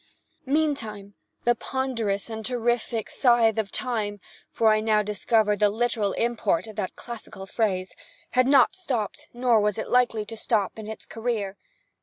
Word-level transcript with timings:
Meantime 0.47 1.13
the 1.43 1.53
ponderous 1.53 2.27
and 2.27 2.43
terrific 2.43 3.07
Scythe 3.07 3.59
of 3.59 3.71
Time 3.71 4.19
(for 4.49 4.69
I 4.69 4.79
now 4.79 5.03
discovered 5.03 5.59
the 5.59 5.69
literal 5.69 6.13
import 6.13 6.65
of 6.65 6.75
that 6.77 6.95
classical 6.95 7.45
phrase) 7.45 7.93
had 8.31 8.47
not 8.47 8.75
stopped, 8.75 9.27
nor 9.31 9.61
was 9.61 9.77
it 9.77 9.89
likely 9.91 10.25
to 10.25 10.35
stop, 10.35 10.79
in 10.79 10.87
its 10.87 11.05
career. 11.05 11.55